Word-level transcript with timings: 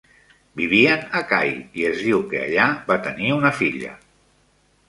Vivien 0.61 1.03
a 1.19 1.21
Kai 1.33 1.51
i 1.81 1.85
es 1.91 2.01
diu 2.07 2.23
que 2.31 2.41
allà 2.47 2.65
va 2.91 2.99
tenir 3.09 3.33
una 3.39 3.53
filla. 3.63 3.93